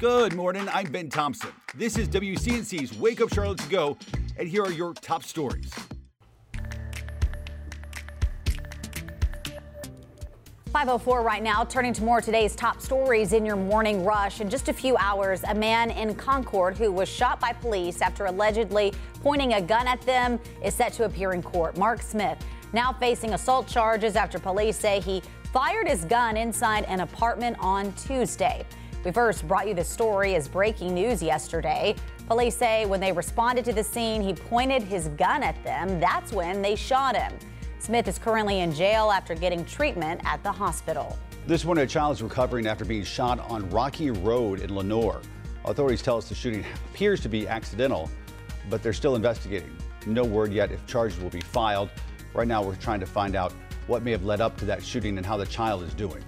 [0.00, 0.66] Good morning.
[0.72, 1.50] I'm Ben Thompson.
[1.74, 3.98] This is WCNC's Wake Up Charlotte to Go,
[4.38, 5.70] and here are your top stories.
[10.72, 14.40] 504 right now, turning to more today's top stories in your morning rush.
[14.40, 18.24] In just a few hours, a man in Concord who was shot by police after
[18.24, 21.76] allegedly pointing a gun at them is set to appear in court.
[21.76, 22.42] Mark Smith
[22.72, 25.22] now facing assault charges after police say he
[25.52, 28.64] fired his gun inside an apartment on Tuesday.
[29.02, 31.96] We first brought you the story as breaking news yesterday.
[32.26, 35.98] Police say when they responded to the scene, he pointed his gun at them.
[35.98, 37.32] That's when they shot him.
[37.78, 41.18] Smith is currently in jail after getting treatment at the hospital.
[41.46, 45.22] This morning, a child is recovering after being shot on Rocky Road in Lenoir.
[45.64, 46.62] Authorities tell us the shooting
[46.92, 48.10] appears to be accidental,
[48.68, 49.74] but they're still investigating.
[50.04, 51.88] No word yet if charges will be filed.
[52.34, 53.54] Right now, we're trying to find out
[53.86, 56.22] what may have led up to that shooting and how the child is doing.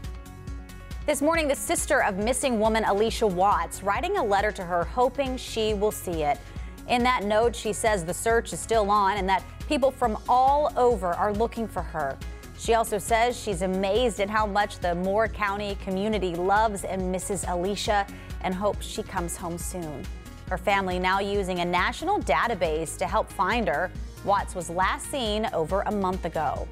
[1.05, 5.37] This morning, the sister of missing woman Alicia Watts writing a letter to her, hoping
[5.37, 6.39] she will see it.
[6.87, 10.73] In that note, she says the search is still on and that people from all
[10.77, 12.17] over are looking for her.
[12.57, 17.45] She also says she's amazed at how much the Moore County community loves and misses
[17.49, 18.07] Alicia
[18.43, 20.05] and hopes she comes home soon.
[20.49, 23.91] Her family now using a national database to help find her.
[24.25, 26.69] Watts was last seen over a month ago.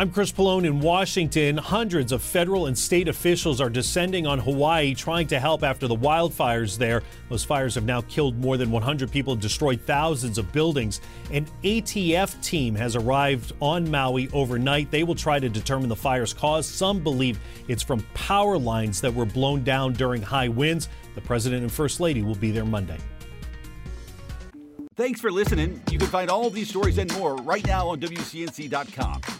[0.00, 1.58] I'm Chris Pollone in Washington.
[1.58, 5.94] Hundreds of federal and state officials are descending on Hawaii trying to help after the
[5.94, 7.02] wildfires there.
[7.28, 11.02] Those fires have now killed more than 100 people and destroyed thousands of buildings.
[11.30, 14.90] An ATF team has arrived on Maui overnight.
[14.90, 16.64] They will try to determine the fire's cause.
[16.64, 20.88] Some believe it's from power lines that were blown down during high winds.
[21.14, 22.96] The president and first lady will be there Monday.
[24.96, 25.82] Thanks for listening.
[25.90, 29.39] You can find all these stories and more right now on WCNC.com.